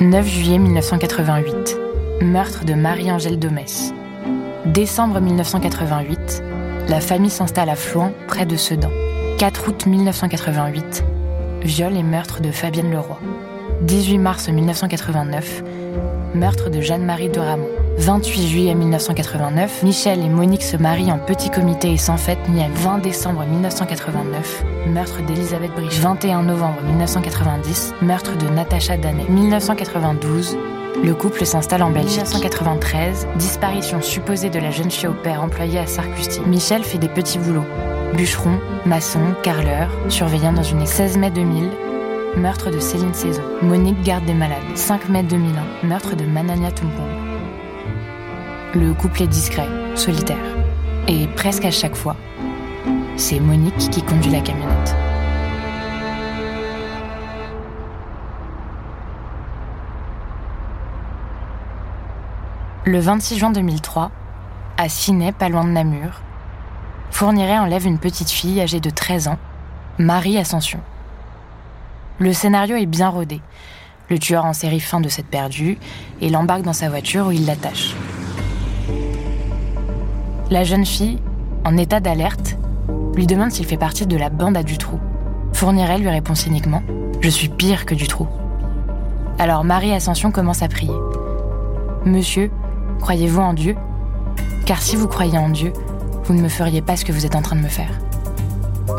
9 0.00 0.26
juillet 0.26 0.58
1988, 0.58 1.78
meurtre 2.20 2.64
de 2.64 2.74
Marie-Angèle 2.74 3.38
Domès. 3.38 3.94
Décembre 4.66 5.20
1988, 5.20 6.42
la 6.88 7.00
famille 7.00 7.30
s'installe 7.30 7.70
à 7.70 7.76
Floin, 7.76 8.12
près 8.28 8.44
de 8.44 8.56
Sedan. 8.56 8.90
4 9.38 9.68
août 9.68 9.86
1988, 9.86 11.04
viol 11.62 11.96
et 11.96 12.02
meurtre 12.02 12.42
de 12.42 12.50
Fabienne 12.50 12.90
Leroy. 12.90 13.18
18 13.82 14.18
mars 14.18 14.48
1989, 14.48 15.62
meurtre 16.34 16.68
de 16.70 16.80
Jeanne-Marie 16.80 17.30
de. 17.30 17.40
28 17.96 18.48
juillet 18.48 18.74
1989, 18.74 19.82
Michel 19.82 20.20
et 20.20 20.28
Monique 20.28 20.62
se 20.62 20.76
marient 20.76 21.12
en 21.12 21.18
petit 21.18 21.50
comité 21.50 21.92
et 21.92 21.96
sans 21.96 22.16
fête 22.16 22.38
ni 22.48 22.62
à 22.62 22.68
20 22.68 22.98
décembre 22.98 23.44
1989, 23.46 24.64
meurtre 24.88 25.22
d'Elisabeth 25.22 25.70
Brich. 25.72 26.00
21 26.00 26.42
novembre 26.42 26.82
1990, 26.88 27.94
meurtre 28.02 28.36
de 28.36 28.48
Natacha 28.48 28.96
Danet. 28.96 29.28
1992, 29.28 30.58
le 31.04 31.14
couple 31.14 31.46
s'installe 31.46 31.82
en 31.82 31.90
Belgique. 31.90 32.22
1993, 32.22 33.28
disparition 33.36 34.02
supposée 34.02 34.50
de 34.50 34.58
la 34.58 34.70
jeune 34.70 34.90
fille 34.90 35.08
employée 35.40 35.78
à 35.78 35.86
Sarcusti. 35.86 36.40
Michel 36.46 36.82
fait 36.82 36.98
des 36.98 37.08
petits 37.08 37.38
boulots. 37.38 37.66
Bûcheron, 38.16 38.58
maçon, 38.84 39.20
carreleur, 39.42 39.88
surveillant 40.08 40.52
dans 40.52 40.62
une 40.62 40.84
16 40.84 41.16
mai 41.16 41.30
2000, 41.30 41.70
meurtre 42.36 42.70
de 42.70 42.80
Céline 42.80 43.14
Saison. 43.14 43.42
Monique 43.62 44.02
garde 44.02 44.24
des 44.24 44.34
malades. 44.34 44.58
5 44.74 45.08
mai 45.08 45.22
2001, 45.22 45.86
meurtre 45.86 46.16
de 46.16 46.24
Manania 46.24 46.70
Tumpong. 46.70 47.33
Le 48.76 48.92
couple 48.92 49.22
est 49.22 49.28
discret, 49.28 49.68
solitaire. 49.94 50.36
Et 51.06 51.28
presque 51.36 51.64
à 51.64 51.70
chaque 51.70 51.94
fois, 51.94 52.16
c'est 53.16 53.38
Monique 53.38 53.88
qui 53.88 54.02
conduit 54.02 54.32
la 54.32 54.40
camionnette. 54.40 54.96
Le 62.84 62.98
26 62.98 63.38
juin 63.38 63.50
2003, 63.52 64.10
à 64.76 64.88
Ciney, 64.88 65.30
pas 65.30 65.48
loin 65.48 65.62
de 65.64 65.70
Namur, 65.70 66.20
Fourniret 67.12 67.58
enlève 67.58 67.86
une 67.86 68.00
petite 68.00 68.30
fille 68.30 68.60
âgée 68.60 68.80
de 68.80 68.90
13 68.90 69.28
ans, 69.28 69.38
Marie 69.98 70.36
Ascension. 70.36 70.80
Le 72.18 72.32
scénario 72.32 72.74
est 72.74 72.86
bien 72.86 73.08
rodé. 73.08 73.40
Le 74.10 74.18
tueur 74.18 74.44
en 74.44 74.52
série 74.52 74.80
fin 74.80 75.00
de 75.00 75.08
cette 75.08 75.28
perdue 75.28 75.78
et 76.20 76.28
l'embarque 76.28 76.62
dans 76.62 76.72
sa 76.72 76.88
voiture 76.88 77.28
où 77.28 77.30
il 77.30 77.46
l'attache. 77.46 77.94
La 80.50 80.62
jeune 80.62 80.84
fille, 80.84 81.18
en 81.64 81.76
état 81.78 82.00
d'alerte, 82.00 82.58
lui 83.14 83.26
demande 83.26 83.50
s'il 83.50 83.64
fait 83.64 83.78
partie 83.78 84.06
de 84.06 84.16
la 84.16 84.28
bande 84.28 84.58
à 84.58 84.62
Dutroux. 84.62 85.00
Fourniret 85.54 85.98
lui 85.98 86.10
répond 86.10 86.34
cyniquement 86.34 86.82
Je 87.22 87.30
suis 87.30 87.48
pire 87.48 87.86
que 87.86 87.94
Dutroux. 87.94 88.28
Alors 89.38 89.64
Marie 89.64 89.92
Ascension 89.92 90.30
commence 90.30 90.62
à 90.62 90.68
prier. 90.68 90.92
Monsieur, 92.04 92.50
croyez-vous 93.00 93.40
en 93.40 93.54
Dieu? 93.54 93.74
Car 94.66 94.82
si 94.82 94.96
vous 94.96 95.08
croyez 95.08 95.38
en 95.38 95.48
Dieu, 95.48 95.72
vous 96.24 96.34
ne 96.34 96.42
me 96.42 96.48
feriez 96.48 96.82
pas 96.82 96.96
ce 96.96 97.06
que 97.06 97.12
vous 97.12 97.24
êtes 97.24 97.36
en 97.36 97.42
train 97.42 97.56
de 97.56 97.62
me 97.62 97.68
faire. 97.68 97.98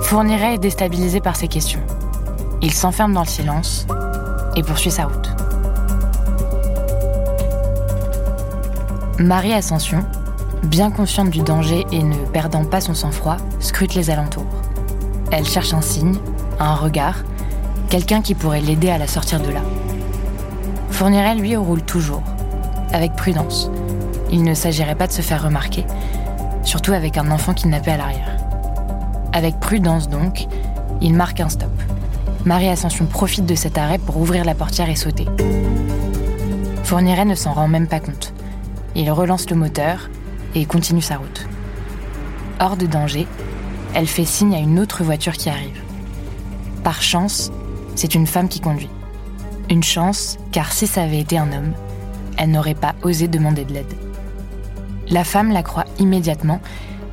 Fourniret 0.02 0.56
est 0.56 0.60
déstabilisé 0.60 1.20
par 1.20 1.36
ces 1.36 1.48
questions. 1.48 1.82
Il 2.64 2.74
s'enferme 2.74 3.14
dans 3.14 3.22
le 3.22 3.28
silence 3.28 3.86
et 4.56 4.64
poursuit 4.64 4.92
sa 4.92 5.06
route. 5.06 5.36
Marie 9.20 9.54
Ascension, 9.54 10.04
bien 10.66 10.92
consciente 10.92 11.30
du 11.30 11.42
danger 11.42 11.86
et 11.92 12.04
ne 12.04 12.16
perdant 12.16 12.66
pas 12.66 12.82
son 12.82 12.94
sang-froid, 12.94 13.38
scrute 13.60 13.96
les 13.96 14.10
alentours. 14.10 14.46
Elle 15.32 15.46
cherche 15.46 15.74
un 15.74 15.82
signe, 15.82 16.18
un 16.60 16.76
regard, 16.76 17.24
quelqu'un 17.90 18.22
qui 18.22 18.36
pourrait 18.36 18.62
l'aider 18.62 18.90
à 18.90 18.98
la 18.98 19.08
sortir 19.08 19.40
de 19.40 19.52
là. 19.52 19.62
Fourniret, 20.90 21.36
lui, 21.36 21.56
roule 21.56 21.82
toujours, 21.82 22.24
avec 22.92 23.16
prudence. 23.16 23.70
Il 24.32 24.44
ne 24.44 24.54
s'agirait 24.54 24.96
pas 24.96 25.08
de 25.08 25.12
se 25.12 25.22
faire 25.22 25.44
remarquer, 25.44 25.86
surtout 26.64 26.94
avec 26.94 27.18
un 27.18 27.32
enfant 27.32 27.54
kidnappé 27.54 27.92
à 27.92 27.98
l'arrière. 27.98 28.38
Avec 29.34 29.60
prudence 29.60 30.10
donc, 30.10 30.48
il 31.02 31.14
marque 31.14 31.42
un 31.42 31.50
stop. 31.50 31.70
Marie 32.46 32.70
Ascension 32.70 33.06
profite 33.06 33.46
de 33.46 33.56
cet 33.56 33.78
arrêt 33.78 33.98
pour 33.98 34.18
ouvrir 34.18 34.46
la 34.46 34.56
portière 34.56 34.90
et 34.90 34.96
sauter. 34.96 35.26
Fourniret 36.84 37.26
ne 37.26 37.36
s'en 37.36 37.54
rend 37.54 37.68
même 37.68 37.88
pas 37.88 38.00
compte. 38.00 38.34
Il 38.96 39.12
relance 39.12 39.50
le 39.50 39.56
moteur 39.56 40.10
et 40.56 40.66
continue 40.66 41.02
sa 41.02 41.18
route. 41.18 41.48
Hors 42.60 42.78
de 42.78 42.86
danger, 42.86 43.28
elle 43.94 44.08
fait 44.08 44.26
signe 44.26 44.56
à 44.56 44.60
une 44.60 44.80
autre 44.80 45.04
voiture 45.04 45.34
qui 45.34 45.50
arrive. 45.50 45.82
Par 46.84 47.02
chance, 47.02 47.52
c'est 47.96 48.16
une 48.16 48.28
femme 48.28 48.50
qui 48.50 48.62
conduit. 48.62 48.90
Une 49.70 49.84
chance, 49.84 50.38
car 50.52 50.72
si 50.72 50.88
ça 50.88 51.04
avait 51.04 51.20
été 51.20 51.38
un 51.38 51.52
homme, 51.52 51.74
elle 52.38 52.52
n'aurait 52.52 52.76
pas 52.76 52.96
osé 53.04 53.28
demander 53.28 53.66
de 53.66 53.74
l'aide. 53.74 53.94
La 55.10 55.24
femme 55.24 55.52
la 55.52 55.64
croit 55.64 55.86
immédiatement 56.00 56.62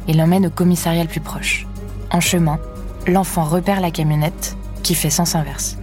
et 0.09 0.13
l'emmène 0.13 0.47
au 0.47 0.51
commissariat 0.51 1.03
le 1.03 1.09
plus 1.09 1.21
proche. 1.21 1.67
En 2.11 2.21
chemin, 2.21 2.59
l'enfant 3.07 3.45
repère 3.45 3.81
la 3.81 3.91
camionnette 3.91 4.57
qui 4.83 4.95
fait 4.95 5.11
sens 5.11 5.35
inverse. 5.35 5.77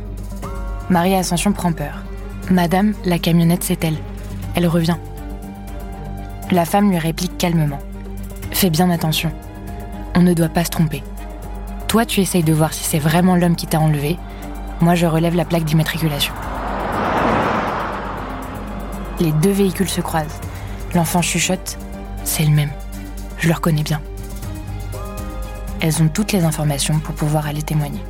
Marie 0.90 1.16
Ascension 1.16 1.54
prend 1.54 1.72
peur. 1.72 2.04
Madame, 2.50 2.94
la 3.06 3.20
camionnette, 3.20 3.64
c'est 3.64 3.84
elle. 3.84 3.98
Elle 4.56 4.68
revient. 4.68 4.98
La 6.52 6.66
femme 6.66 6.90
lui 6.90 6.98
réplique 6.98 7.38
calmement. 7.38 7.78
Fais 8.52 8.72
bien 8.72 8.90
attention. 8.90 9.32
On 10.16 10.22
ne 10.22 10.34
doit 10.34 10.50
pas 10.50 10.64
se 10.64 10.72
tromper. 10.72 11.04
Toi, 11.88 12.06
tu 12.06 12.22
essayes 12.22 12.44
de 12.44 12.54
voir 12.54 12.74
si 12.74 12.84
c'est 12.84 12.98
vraiment 12.98 13.36
l'homme 13.36 13.56
qui 13.56 13.68
t'a 13.68 13.80
enlevé. 13.80 14.18
Moi, 14.82 14.96
je 14.96 15.06
relève 15.06 15.36
la 15.36 15.46
plaque 15.46 15.64
d'immatriculation. 15.64 16.34
Les 19.20 19.32
deux 19.32 19.52
véhicules 19.52 19.90
se 19.90 20.02
croisent. 20.02 20.42
L'enfant 20.96 21.22
chuchote. 21.22 21.78
C'est 22.24 22.46
le 22.46 22.52
même. 22.52 22.72
Je 23.38 23.48
le 23.48 23.54
reconnais 23.54 23.84
bien. 23.84 24.02
Elles 25.82 26.02
ont 26.02 26.08
toutes 26.08 26.32
les 26.32 26.46
informations 26.46 26.98
pour 26.98 27.14
pouvoir 27.14 27.46
aller 27.46 27.62
témoigner. 27.62 28.04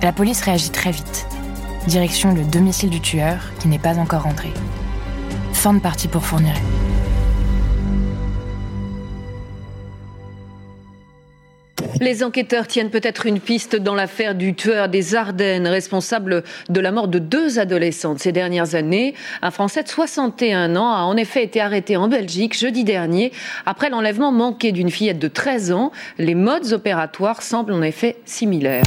La 0.00 0.12
police 0.12 0.42
réagit 0.42 0.70
très 0.70 0.92
vite. 0.92 1.26
Direction 1.88 2.32
le 2.32 2.44
domicile 2.44 2.90
du 2.90 3.00
tueur 3.00 3.38
qui 3.58 3.66
n'est 3.66 3.80
pas 3.80 3.98
encore 3.98 4.22
rentré. 4.22 4.52
Les 12.00 12.24
enquêteurs 12.24 12.66
tiennent 12.66 12.90
peut-être 12.90 13.26
une 13.26 13.38
piste 13.38 13.76
dans 13.76 13.94
l'affaire 13.94 14.34
du 14.34 14.56
tueur 14.56 14.88
des 14.88 15.14
Ardennes, 15.14 15.68
responsable 15.68 16.42
de 16.68 16.80
la 16.80 16.90
mort 16.90 17.06
de 17.06 17.20
deux 17.20 17.60
adolescentes 17.60 18.18
ces 18.18 18.32
dernières 18.32 18.74
années. 18.74 19.14
Un 19.40 19.52
Français 19.52 19.84
de 19.84 19.88
61 19.88 20.74
ans 20.74 20.92
a 20.92 21.02
en 21.02 21.16
effet 21.16 21.44
été 21.44 21.60
arrêté 21.60 21.96
en 21.96 22.08
Belgique 22.08 22.58
jeudi 22.58 22.82
dernier 22.82 23.30
après 23.64 23.88
l'enlèvement 23.88 24.32
manqué 24.32 24.72
d'une 24.72 24.90
fillette 24.90 25.20
de 25.20 25.28
13 25.28 25.70
ans. 25.70 25.92
Les 26.18 26.34
modes 26.34 26.72
opératoires 26.72 27.40
semblent 27.40 27.72
en 27.72 27.82
effet 27.82 28.16
similaires. 28.24 28.82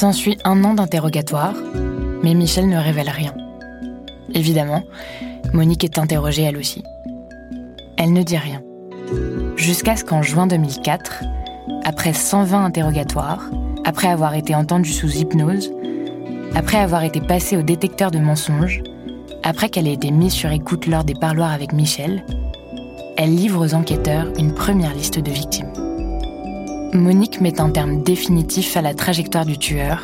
S'ensuit 0.00 0.38
un 0.44 0.64
an 0.64 0.72
d'interrogatoire, 0.72 1.52
mais 2.22 2.32
Michel 2.32 2.70
ne 2.70 2.78
révèle 2.78 3.10
rien. 3.10 3.34
Évidemment, 4.32 4.82
Monique 5.52 5.84
est 5.84 5.98
interrogée 5.98 6.40
elle 6.40 6.56
aussi. 6.56 6.82
Elle 7.98 8.14
ne 8.14 8.22
dit 8.22 8.38
rien. 8.38 8.62
Jusqu'à 9.56 9.96
ce 9.96 10.04
qu'en 10.06 10.22
juin 10.22 10.46
2004, 10.46 11.22
après 11.84 12.14
120 12.14 12.64
interrogatoires, 12.64 13.50
après 13.84 14.08
avoir 14.08 14.32
été 14.32 14.54
entendue 14.54 14.90
sous 14.90 15.18
hypnose, 15.18 15.70
après 16.54 16.78
avoir 16.78 17.04
été 17.04 17.20
passée 17.20 17.58
au 17.58 17.62
détecteur 17.62 18.10
de 18.10 18.20
mensonges, 18.20 18.82
après 19.42 19.68
qu'elle 19.68 19.86
ait 19.86 19.92
été 19.92 20.10
mise 20.12 20.32
sur 20.32 20.50
écoute 20.50 20.86
lors 20.86 21.04
des 21.04 21.12
parloirs 21.12 21.52
avec 21.52 21.74
Michel, 21.74 22.24
elle 23.18 23.34
livre 23.34 23.66
aux 23.66 23.74
enquêteurs 23.74 24.32
une 24.38 24.54
première 24.54 24.94
liste 24.94 25.18
de 25.18 25.30
victimes. 25.30 25.89
Monique 26.92 27.40
met 27.40 27.60
un 27.60 27.70
terme 27.70 28.02
définitif 28.02 28.76
à 28.76 28.82
la 28.82 28.94
trajectoire 28.94 29.46
du 29.46 29.58
tueur. 29.58 30.02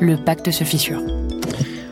Le 0.00 0.16
pacte 0.16 0.50
se 0.50 0.64
fissure. 0.64 1.00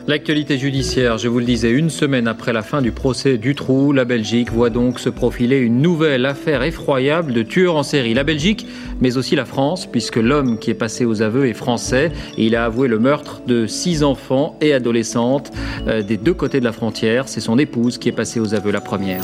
L'actualité 0.07 0.57
judiciaire, 0.57 1.17
je 1.17 1.27
vous 1.27 1.39
le 1.39 1.45
disais, 1.45 1.71
une 1.71 1.89
semaine 1.89 2.27
après 2.27 2.53
la 2.53 2.61
fin 2.61 2.81
du 2.81 2.91
procès 2.91 3.37
du 3.37 3.55
trou, 3.55 3.91
la 3.91 4.05
Belgique 4.05 4.51
voit 4.51 4.69
donc 4.69 4.99
se 4.99 5.09
profiler 5.09 5.57
une 5.57 5.81
nouvelle 5.81 6.25
affaire 6.25 6.63
effroyable 6.63 7.33
de 7.33 7.43
tueurs 7.43 7.75
en 7.75 7.83
série. 7.83 8.13
La 8.13 8.23
Belgique, 8.23 8.67
mais 9.01 9.17
aussi 9.17 9.35
la 9.35 9.45
France, 9.45 9.87
puisque 9.87 10.17
l'homme 10.17 10.59
qui 10.59 10.69
est 10.69 10.75
passé 10.75 11.05
aux 11.05 11.21
aveux 11.21 11.47
est 11.47 11.53
français 11.53 12.11
et 12.37 12.45
il 12.45 12.55
a 12.55 12.65
avoué 12.65 12.87
le 12.87 12.99
meurtre 12.99 13.41
de 13.47 13.65
six 13.65 14.03
enfants 14.03 14.57
et 14.61 14.73
adolescentes 14.73 15.51
euh, 15.87 16.01
des 16.03 16.17
deux 16.17 16.33
côtés 16.33 16.59
de 16.59 16.65
la 16.65 16.71
frontière. 16.71 17.27
C'est 17.27 17.41
son 17.41 17.57
épouse 17.57 17.97
qui 17.97 18.09
est 18.09 18.13
passée 18.13 18.39
aux 18.39 18.53
aveux 18.53 18.71
la 18.71 18.81
première. 18.81 19.21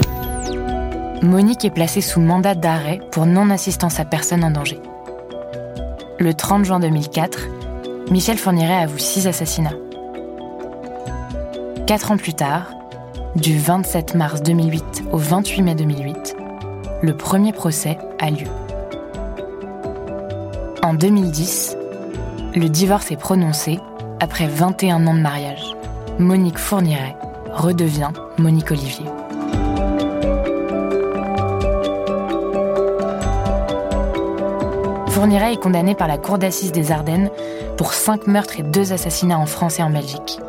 Monique 1.21 1.65
est 1.65 1.71
placée 1.71 2.01
sous 2.01 2.19
mandat 2.19 2.55
d'arrêt 2.55 2.99
pour 3.11 3.25
non-assistance 3.25 3.99
à 3.99 4.05
personne 4.05 4.43
en 4.43 4.51
danger. 4.51 4.79
Le 6.19 6.33
30 6.33 6.65
juin 6.65 6.79
2004, 6.79 7.47
Michel 8.11 8.37
Fourniret 8.37 8.83
avoue 8.83 8.97
six 8.97 9.27
assassinats. 9.27 9.73
Quatre 11.87 12.11
ans 12.11 12.17
plus 12.17 12.33
tard, 12.33 12.71
du 13.35 13.57
27 13.57 14.15
mars 14.15 14.41
2008 14.41 15.05
au 15.11 15.17
28 15.17 15.61
mai 15.61 15.75
2008, 15.75 16.35
le 17.01 17.15
premier 17.15 17.53
procès 17.53 17.97
a 18.19 18.29
lieu. 18.29 18.47
En 20.83 20.93
2010, 20.93 21.77
le 22.55 22.69
divorce 22.69 23.11
est 23.11 23.17
prononcé 23.17 23.79
après 24.19 24.47
21 24.47 25.07
ans 25.07 25.13
de 25.13 25.19
mariage. 25.19 25.75
Monique 26.19 26.57
Fourniret 26.57 27.15
redevient 27.51 28.11
Monique 28.37 28.71
Olivier. 28.71 29.05
Fourniret 35.25 35.53
est 35.53 35.61
condamné 35.61 35.95
par 35.95 36.07
la 36.07 36.19
Cour 36.19 36.37
d'assises 36.37 36.71
des 36.71 36.91
Ardennes 36.91 37.31
pour 37.77 37.93
5 37.93 38.27
meurtres 38.27 38.59
et 38.59 38.63
2 38.63 38.93
assassinats 38.93 39.39
en 39.39 39.47
France 39.47 39.79
et 39.79 39.83
en 39.83 39.89
Belgique 39.89 40.39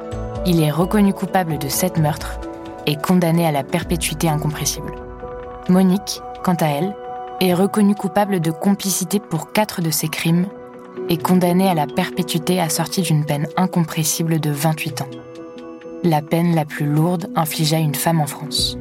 il 0.47 0.63
est 0.63 0.71
reconnu 0.71 1.13
coupable 1.13 1.59
de 1.59 1.69
sept 1.69 1.99
meurtres 1.99 2.39
et 2.87 2.97
condamné 2.97 3.47
à 3.47 3.53
la 3.53 3.65
perpétuité 3.65 4.29
incompressible. 4.29 4.95
Monique, 5.69 6.21
quant 6.45 6.55
à 6.61 6.67
elle, 6.67 6.95
est 7.41 7.55
reconnue 7.55 7.95
coupable 7.95 8.41
de 8.41 8.51
complicité 8.51 9.19
pour 9.19 9.53
quatre 9.53 9.83
de 9.83 9.91
ses 9.91 10.09
crimes 10.09 10.47
et 11.09 11.17
condamnée 11.17 11.69
à 11.69 11.75
la 11.75 11.87
perpétuité 11.87 12.61
assortie 12.61 13.03
d'une 13.03 13.25
peine 13.25 13.49
incompressible 13.57 14.41
de 14.41 14.51
28 14.51 15.01
ans. 15.01 15.11
La 16.05 16.23
peine 16.23 16.55
la 16.55 16.65
plus 16.65 16.87
lourde 16.87 17.29
infligée 17.35 17.77
à 17.77 17.81
une 17.81 17.95
femme 17.95 18.21
en 18.21 18.27
France. 18.27 18.79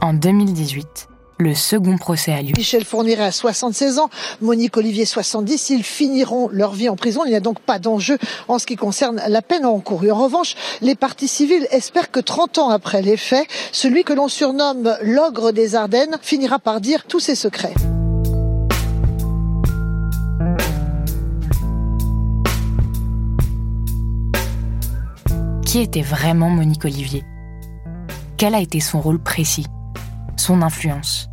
En 0.00 0.12
2018, 0.12 1.08
le 1.38 1.54
second 1.54 1.96
procès 1.98 2.32
a 2.32 2.42
lieu. 2.42 2.52
Michel 2.56 2.84
Fourniret 2.84 3.24
a 3.24 3.32
76 3.32 3.98
ans, 3.98 4.10
Monique 4.40 4.76
Olivier 4.76 5.04
70. 5.04 5.70
Ils 5.70 5.82
finiront 5.82 6.48
leur 6.50 6.72
vie 6.72 6.88
en 6.88 6.96
prison. 6.96 7.22
Il 7.24 7.30
n'y 7.30 7.36
a 7.36 7.40
donc 7.40 7.60
pas 7.60 7.78
d'enjeu 7.78 8.18
en 8.48 8.58
ce 8.58 8.66
qui 8.66 8.76
concerne 8.76 9.20
la 9.28 9.42
peine 9.42 9.66
encourue. 9.66 10.10
En 10.10 10.22
revanche, 10.22 10.54
les 10.80 10.94
partis 10.94 11.28
civils 11.28 11.66
espèrent 11.70 12.10
que 12.10 12.20
30 12.20 12.58
ans 12.58 12.70
après 12.70 13.02
les 13.02 13.16
faits, 13.16 13.46
celui 13.72 14.04
que 14.04 14.12
l'on 14.12 14.28
surnomme 14.28 14.96
l'ogre 15.02 15.52
des 15.52 15.74
Ardennes 15.74 16.16
finira 16.22 16.58
par 16.58 16.80
dire 16.80 17.04
tous 17.06 17.20
ses 17.20 17.34
secrets. 17.34 17.74
Qui 25.66 25.80
était 25.80 26.02
vraiment 26.02 26.50
Monique 26.50 26.84
Olivier? 26.84 27.24
Quel 28.36 28.54
a 28.54 28.60
été 28.60 28.78
son 28.78 29.00
rôle 29.00 29.20
précis? 29.20 29.66
Son 30.40 30.62
influence 30.62 31.28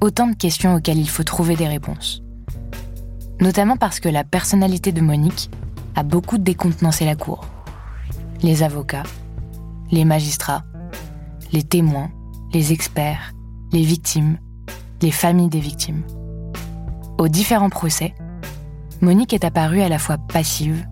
Autant 0.00 0.28
de 0.28 0.34
questions 0.34 0.76
auxquelles 0.76 0.98
il 0.98 1.08
faut 1.08 1.24
trouver 1.24 1.56
des 1.56 1.66
réponses. 1.66 2.22
Notamment 3.40 3.76
parce 3.76 4.00
que 4.00 4.08
la 4.08 4.24
personnalité 4.24 4.92
de 4.92 5.00
Monique 5.00 5.50
a 5.96 6.02
beaucoup 6.02 6.38
décontenancé 6.38 7.04
la 7.04 7.16
cour. 7.16 7.44
Les 8.42 8.62
avocats, 8.62 9.02
les 9.90 10.04
magistrats, 10.04 10.64
les 11.52 11.62
témoins, 11.62 12.10
les 12.52 12.72
experts, 12.72 13.32
les 13.72 13.82
victimes, 13.82 14.38
les 15.02 15.10
familles 15.10 15.48
des 15.48 15.60
victimes. 15.60 16.02
Aux 17.18 17.28
différents 17.28 17.70
procès, 17.70 18.14
Monique 19.00 19.32
est 19.32 19.44
apparue 19.44 19.80
à 19.80 19.88
la 19.88 19.98
fois 19.98 20.18
passive, 20.18 20.86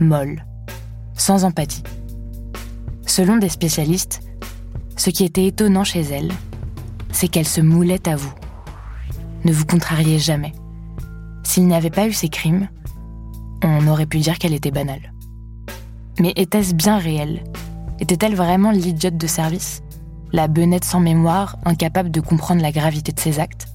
molle, 0.00 0.44
sans 1.14 1.44
empathie. 1.44 1.82
Selon 3.06 3.36
des 3.36 3.48
spécialistes, 3.48 4.20
ce 4.96 5.10
qui 5.10 5.24
était 5.24 5.46
étonnant 5.46 5.84
chez 5.84 6.02
elle, 6.02 6.32
c'est 7.12 7.28
qu'elle 7.28 7.48
se 7.48 7.60
moulait 7.60 8.08
à 8.08 8.16
vous. 8.16 8.32
Ne 9.44 9.52
vous 9.52 9.64
contrariez 9.64 10.18
jamais. 10.18 10.52
S'il 11.42 11.66
n'y 11.66 11.74
avait 11.74 11.90
pas 11.90 12.06
eu 12.06 12.12
ces 12.12 12.28
crimes, 12.28 12.68
on 13.62 13.86
aurait 13.86 14.06
pu 14.06 14.18
dire 14.18 14.38
qu'elle 14.38 14.54
était 14.54 14.70
banale. 14.70 15.12
Mais 16.20 16.32
était-ce 16.36 16.74
bien 16.74 16.98
réel? 16.98 17.44
Était-elle 18.00 18.34
vraiment 18.34 18.70
l'idiote 18.70 19.16
de 19.16 19.26
service? 19.26 19.82
La 20.32 20.48
benette 20.48 20.84
sans 20.84 21.00
mémoire, 21.00 21.56
incapable 21.64 22.10
de 22.10 22.20
comprendre 22.20 22.62
la 22.62 22.72
gravité 22.72 23.12
de 23.12 23.20
ses 23.20 23.40
actes? 23.40 23.68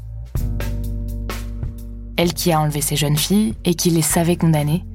Elle 2.16 2.34
qui 2.34 2.52
a 2.52 2.60
enlevé 2.60 2.82
ces 2.82 2.96
jeunes 2.96 3.18
filles 3.18 3.56
et 3.66 3.74
qui 3.74 3.90
les 3.90 4.02
savait 4.02 4.36
condamnées, 4.36 4.86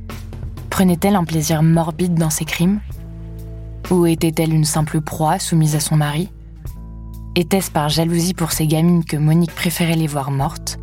prenait-elle 0.70 1.16
un 1.16 1.24
plaisir 1.24 1.62
morbide 1.62 2.14
dans 2.14 2.31
ses 2.31 2.44
crimes? 2.44 2.81
Ou 3.90 4.07
était-elle 4.07 4.55
une 4.55 4.64
simple 4.64 5.01
proie 5.01 5.38
soumise 5.38 5.74
à 5.74 5.81
son 5.81 5.96
mari? 5.96 6.31
Était-ce 7.38 7.70
par 7.70 7.88
jalousie 7.88 8.35
pour 8.35 8.51
ces 8.51 8.66
gamines 8.66 9.05
que 9.05 9.16
Monique 9.16 9.55
préférait 9.55 9.94
les 9.94 10.09
voir 10.09 10.33
mortes 10.33 10.77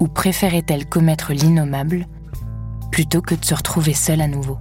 Ou 0.00 0.06
préférait-elle 0.06 0.84
commettre 0.84 1.32
l'innommable 1.32 2.04
plutôt 2.92 3.22
que 3.22 3.34
de 3.34 3.42
se 3.42 3.54
retrouver 3.54 3.94
seule 3.94 4.20
à 4.20 4.28
nouveau 4.28 4.58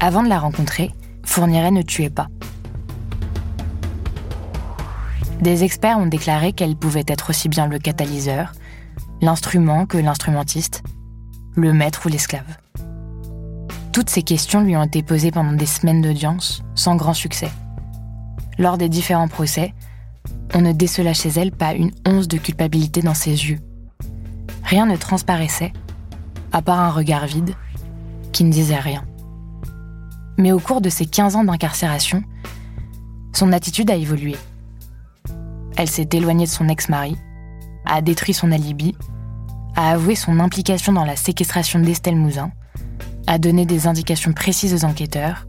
Avant 0.00 0.22
de 0.22 0.30
la 0.30 0.38
rencontrer, 0.38 0.92
Fourniret 1.26 1.72
ne 1.72 1.82
tuait 1.82 2.08
pas. 2.08 2.28
Des 5.42 5.62
experts 5.62 5.98
ont 5.98 6.06
déclaré 6.06 6.54
qu'elle 6.54 6.74
pouvait 6.74 7.04
être 7.06 7.28
aussi 7.28 7.50
bien 7.50 7.66
le 7.66 7.78
catalyseur, 7.78 8.52
l'instrument 9.20 9.84
que 9.84 9.98
l'instrumentiste, 9.98 10.82
le 11.54 11.74
maître 11.74 12.06
ou 12.06 12.08
l'esclave. 12.08 12.59
Toutes 13.92 14.08
ces 14.08 14.22
questions 14.22 14.60
lui 14.60 14.76
ont 14.76 14.84
été 14.84 15.02
posées 15.02 15.32
pendant 15.32 15.52
des 15.52 15.66
semaines 15.66 16.00
d'audience, 16.00 16.62
sans 16.76 16.94
grand 16.94 17.14
succès. 17.14 17.50
Lors 18.56 18.78
des 18.78 18.88
différents 18.88 19.26
procès, 19.26 19.74
on 20.54 20.60
ne 20.60 20.72
décela 20.72 21.12
chez 21.12 21.30
elle 21.30 21.50
pas 21.50 21.74
une 21.74 21.90
once 22.06 22.28
de 22.28 22.38
culpabilité 22.38 23.02
dans 23.02 23.14
ses 23.14 23.30
yeux. 23.30 23.58
Rien 24.62 24.86
ne 24.86 24.96
transparaissait, 24.96 25.72
à 26.52 26.62
part 26.62 26.78
un 26.78 26.90
regard 26.90 27.26
vide, 27.26 27.54
qui 28.32 28.44
ne 28.44 28.52
disait 28.52 28.78
rien. 28.78 29.04
Mais 30.38 30.52
au 30.52 30.60
cours 30.60 30.80
de 30.80 30.88
ces 30.88 31.06
15 31.06 31.34
ans 31.34 31.44
d'incarcération, 31.44 32.22
son 33.32 33.52
attitude 33.52 33.90
a 33.90 33.96
évolué. 33.96 34.36
Elle 35.76 35.90
s'est 35.90 36.08
éloignée 36.12 36.44
de 36.44 36.50
son 36.50 36.68
ex-mari, 36.68 37.16
a 37.86 38.02
détruit 38.02 38.34
son 38.34 38.52
alibi, 38.52 38.94
a 39.74 39.90
avoué 39.90 40.14
son 40.14 40.38
implication 40.38 40.92
dans 40.92 41.04
la 41.04 41.16
séquestration 41.16 41.80
d'Estelle 41.80 42.16
Mouzin, 42.16 42.52
a 43.30 43.38
donné 43.38 43.64
des 43.64 43.86
indications 43.86 44.32
précises 44.32 44.74
aux 44.74 44.84
enquêteurs 44.84 45.46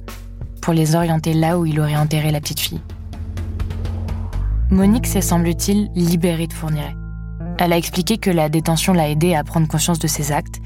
pour 0.61 0.71
les 0.71 0.93
orienter 0.93 1.33
là 1.33 1.57
où 1.57 1.65
il 1.65 1.79
aurait 1.79 1.95
enterré 1.95 2.29
la 2.29 2.39
petite 2.39 2.59
fille. 2.59 2.79
Monique 4.69 5.07
s'est, 5.07 5.21
semble-t-il, 5.21 5.89
libérée 5.95 6.45
de 6.45 6.53
Fourniret. 6.53 6.95
Elle 7.57 7.73
a 7.73 7.77
expliqué 7.77 8.19
que 8.19 8.29
la 8.29 8.49
détention 8.49 8.93
l'a 8.93 9.09
aidée 9.09 9.33
à 9.33 9.43
prendre 9.43 9.67
conscience 9.67 9.97
de 9.97 10.05
ses 10.05 10.31
actes, 10.31 10.61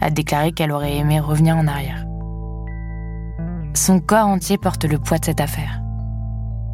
a 0.00 0.10
déclaré 0.10 0.50
qu'elle 0.50 0.72
aurait 0.72 0.96
aimé 0.96 1.20
revenir 1.20 1.56
en 1.56 1.68
arrière. 1.68 2.04
Son 3.72 4.00
corps 4.00 4.26
entier 4.26 4.58
porte 4.58 4.86
le 4.86 4.98
poids 4.98 5.18
de 5.18 5.26
cette 5.26 5.40
affaire. 5.40 5.82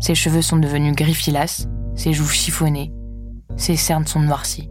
Ses 0.01 0.14
cheveux 0.14 0.40
sont 0.40 0.57
devenus 0.57 0.96
gris 0.96 1.14
ses 1.96 2.12
joues 2.14 2.25
chiffonnées, 2.25 2.94
ses 3.59 3.77
cernes 3.77 4.07
sont 4.07 4.20
noircies. 4.20 4.70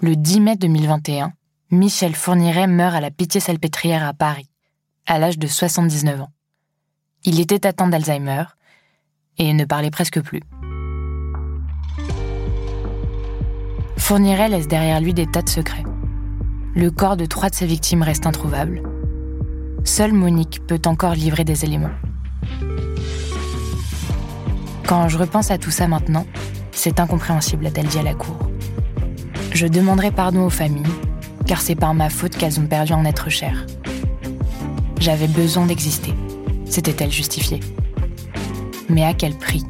Le 0.00 0.14
10 0.14 0.40
mai 0.40 0.54
2021, 0.54 1.32
Michel 1.72 2.14
Fourniret 2.14 2.68
meurt 2.68 2.94
à 2.94 3.00
la 3.00 3.10
Pitié-Salpêtrière 3.10 4.06
à 4.06 4.14
Paris, 4.14 4.48
à 5.06 5.18
l'âge 5.18 5.40
de 5.40 5.48
79 5.48 6.20
ans. 6.20 6.30
Il 7.24 7.40
était 7.40 7.66
atteint 7.66 7.88
d'Alzheimer 7.88 8.44
et 9.38 9.52
ne 9.52 9.64
parlait 9.64 9.90
presque 9.90 10.22
plus. 10.22 10.40
Fourniret 13.96 14.48
laisse 14.48 14.68
derrière 14.68 15.00
lui 15.00 15.14
des 15.14 15.26
tas 15.26 15.42
de 15.42 15.48
secrets. 15.48 15.82
Le 16.76 16.92
corps 16.92 17.16
de 17.16 17.26
trois 17.26 17.50
de 17.50 17.56
ses 17.56 17.66
victimes 17.66 18.02
reste 18.02 18.24
introuvable. 18.24 18.84
Seule 19.82 20.12
Monique 20.12 20.64
peut 20.68 20.80
encore 20.86 21.14
livrer 21.14 21.42
des 21.42 21.64
éléments. 21.64 21.90
Quand 24.86 25.08
je 25.08 25.18
repense 25.18 25.50
à 25.50 25.58
tout 25.58 25.72
ça 25.72 25.88
maintenant, 25.88 26.24
c'est 26.70 27.00
incompréhensible, 27.00 27.66
a-t-elle 27.66 27.88
dit 27.88 27.98
à 27.98 28.04
la 28.04 28.14
cour. 28.14 28.38
Je 29.60 29.66
demanderai 29.66 30.12
pardon 30.12 30.46
aux 30.46 30.50
familles, 30.50 30.84
car 31.44 31.60
c'est 31.60 31.74
par 31.74 31.92
ma 31.92 32.10
faute 32.10 32.36
qu'elles 32.36 32.60
ont 32.60 32.66
perdu 32.68 32.92
un 32.92 33.04
être 33.04 33.28
cher. 33.28 33.66
J'avais 35.00 35.26
besoin 35.26 35.66
d'exister, 35.66 36.14
s'était-elle 36.64 37.10
justifiée. 37.10 37.58
Mais 38.88 39.02
à 39.02 39.14
quel 39.14 39.34
prix? 39.34 39.64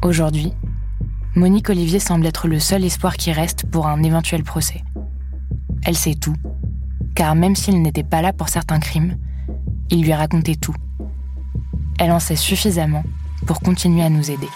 Aujourd'hui, 0.00 0.54
Monique 1.34 1.68
Olivier 1.68 2.00
semble 2.00 2.24
être 2.24 2.48
le 2.48 2.58
seul 2.58 2.84
espoir 2.84 3.18
qui 3.18 3.32
reste 3.32 3.66
pour 3.66 3.86
un 3.86 4.02
éventuel 4.02 4.44
procès. 4.44 4.82
Elle 5.84 5.94
sait 5.94 6.14
tout, 6.14 6.36
car 7.14 7.34
même 7.34 7.54
s'il 7.54 7.82
n'était 7.82 8.02
pas 8.02 8.22
là 8.22 8.32
pour 8.32 8.48
certains 8.48 8.80
crimes, 8.80 9.18
il 9.90 10.02
lui 10.02 10.12
a 10.12 10.16
raconté 10.16 10.56
tout. 10.56 10.74
Elle 11.98 12.12
en 12.12 12.18
sait 12.18 12.34
suffisamment 12.34 13.04
pour 13.46 13.60
continuer 13.60 14.02
à 14.02 14.10
nous 14.10 14.30
aider. 14.30 14.48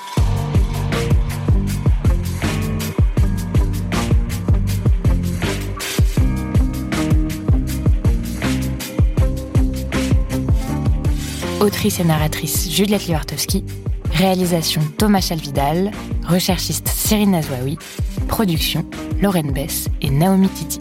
Autrice 11.60 12.00
et 12.00 12.04
narratrice 12.04 12.70
Juliette 12.70 13.06
Liwartowski, 13.06 13.64
réalisation 14.12 14.80
Thomas 14.98 15.20
Chalvidal, 15.20 15.90
recherchiste 16.26 16.88
Cyril 16.88 17.30
Nazwaoui, 17.30 17.78
production 18.28 18.84
Lorraine 19.20 19.52
Bess 19.52 19.88
et 20.00 20.10
Naomi 20.10 20.48
Titi. 20.48 20.80